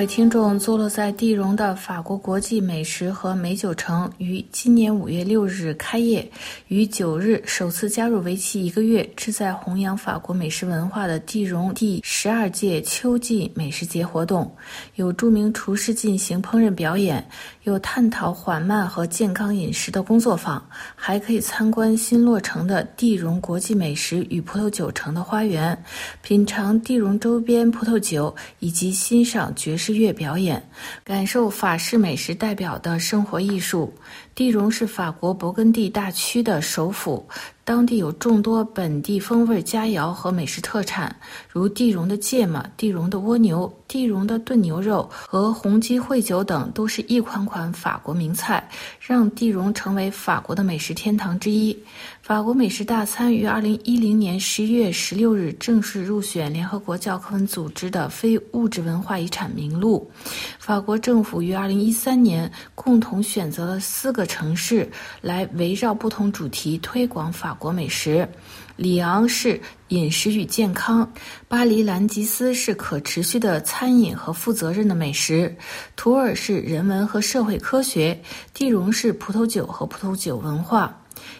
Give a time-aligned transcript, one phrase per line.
[0.00, 6.26] 位听众，坐落在地荣的法国国际美食和美酒城于今年五月六日开业，
[6.68, 14.50] 于九日首次加入为期一个月、旨在弘扬法国美食文化的地荣第十二届秋季美食节活动。
[14.94, 17.22] 有著名厨师进行烹饪表演，
[17.64, 25.76] 有探讨缓慢和健康饮食的工作坊，还可以参观新落成的地荣国际美食与葡萄酒城的花园，
[26.22, 29.89] 品尝地荣周边葡萄酒，以及欣赏爵士。
[29.92, 30.68] 乐表演，
[31.04, 33.94] 感受法式美食代表的生活艺术。
[34.34, 37.28] 地荣是法国勃艮第大区的首府，
[37.70, 41.14] 当地有众多本地风味佳肴和美食特产，
[41.48, 51.78] 如地荣的芥末、地荣的蜗牛、地荣的炖牛肉和红鸡烩酒等，都是一款款法国名菜，让地荣成为法国的美食天堂之一。
[52.22, 60.10] 法国美食大餐于二零一零年十一月十六日正式入选联合国教科文组织的非物质文化遗产名录。
[60.58, 64.26] 法国政府于二零一三年共同选择了四个。
[64.30, 64.88] 城市
[65.20, 68.28] 来围绕不同主题推广法国美食。
[68.76, 71.08] 里昂是饮食与健康，
[71.46, 75.54] 巴黎兰吉斯是可持续的餐饮和负责任的美食，
[75.94, 78.18] 图尔是人文和社会科学，
[78.54, 80.96] 地荣是葡萄酒和葡萄酒文化。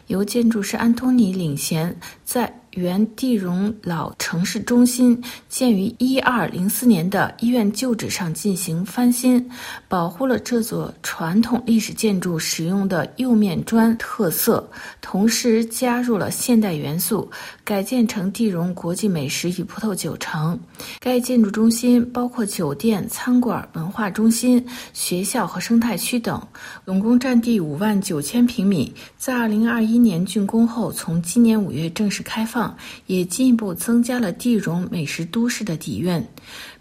[0.09, 2.55] 由建筑师安东尼领衔，在。
[2.75, 9.45] 原地荣老城市中心建于一二零四年的医院旧址上进行翻新，
[9.89, 14.65] 保护了这座传统历史建筑使用的釉面砖特色，
[15.01, 17.29] 同时加入了现代元素，
[17.65, 20.57] 改建成地荣国际美食与葡萄酒城。
[21.01, 26.41] 该建筑中心包括酒店、餐馆、文化中心、学校和生态区等，
[26.87, 28.95] 总共占地五万九千平米。
[29.19, 32.60] 在二零二一年竣工后，从今年五月正式开放。
[33.07, 36.25] 也进一步增加了地荣美食都市的底蕴。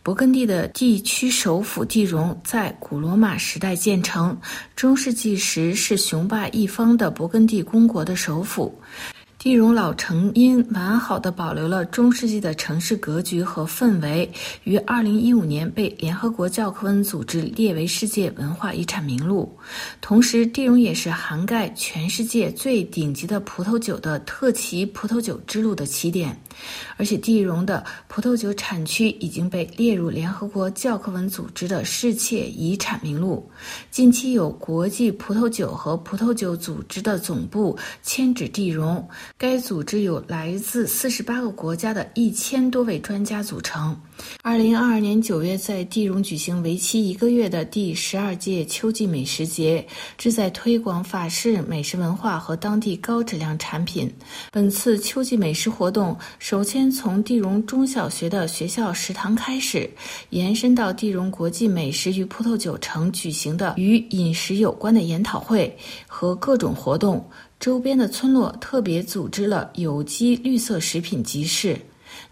[0.03, 4.35] 勃艮第的地区首府地荣在古罗马时代建成，
[4.75, 8.73] 中世纪时是雄霸一方的勃艮第公国的首府。
[9.39, 14.29] 地荣老城因完好的保留了中世纪的城市格局和氛围，
[14.65, 19.57] 于二零一五年被联合国教科文组织列为世界文化遗产名录。
[20.01, 26.37] 同时，地荣也是涵盖全世界最顶级的葡萄酒的特级葡萄酒之路的起点。
[26.97, 33.49] 而且，地荣的葡萄酒产区已经被列入联合国教科文组织的世界遗产名录。
[33.89, 39.07] 近期，有国际葡萄酒和葡萄酒组织的总部迁址地荣。
[39.37, 43.99] 该组织有来自四十八个国家的一千多位专家组成。
[44.41, 49.85] 二零二二年九月，在地荣举行为期一个月的第十二届秋季美食节，
[50.17, 54.11] 旨在推广法式美食文化和当地高质量产品。
[54.51, 59.89] 本次秋季美食活动首先从地荣中小学的学校食堂开始，
[60.29, 67.23] 延伸到地荣国际美食与葡萄酒城举行的与饮食有关的研讨会和各种活动。
[67.59, 71.77] 周边的村落特别组织了有机绿色食品集市，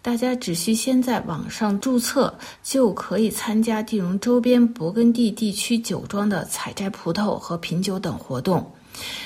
[0.08, 8.72] 大家只需先在网上注册，就可以参加地荣周边勃艮第地区酒庄的采摘葡萄和品酒等活动。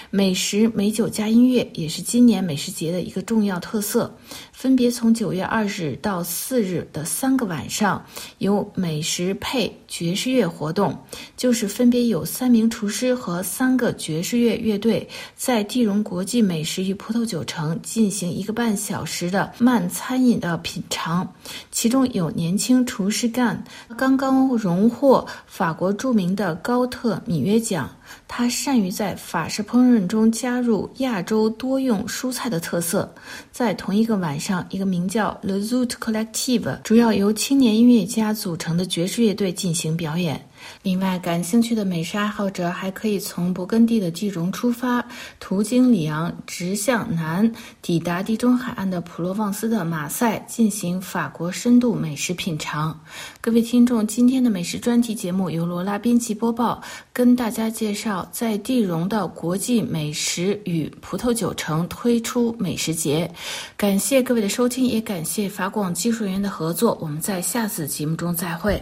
[0.09, 4.15] 美食、美酒加音乐也是今年美食节的一个重要特色。
[4.51, 8.05] 分别从九月二日到四日的三个晚上，
[8.37, 10.95] 有美食配爵士乐活动，
[11.35, 21.33] 就是分别有三名厨师和三个爵士乐乐队在地荣国际美食与葡萄酒城进行一个半小时的慢餐饮的品尝。
[21.71, 23.63] 其中有年轻厨师干，
[23.97, 27.89] 刚刚荣获法国著名的高特米约奖。
[28.27, 33.13] 他善于在法式烹饪中加入亚洲多用蔬菜的特色。
[33.51, 40.47] 在同一个晚上，一个名叫 The Zoot Collective、主要由青年音乐家组成的爵士乐队进行表演。
[40.83, 45.05] 另外，感兴趣的美食爱好者还可以从勃艮第的地荣出发，
[45.39, 52.99] 途经里昂，直向南，抵达地中海岸的普罗旺斯的马赛，进行法国深度美食品尝。
[53.39, 56.81] 各位听众，今天的美食专题节目由罗拉编辑播报，
[57.13, 63.31] 跟大家介绍在地荣的国际美食与葡萄酒城推出美食节。
[63.77, 66.97] 感谢各位的收听，也感谢法广技术人员的合作。
[67.01, 68.81] 我们在下次节目中再会。